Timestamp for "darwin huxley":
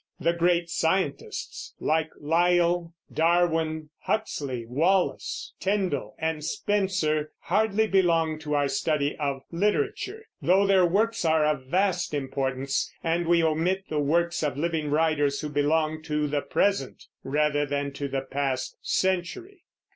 3.13-4.65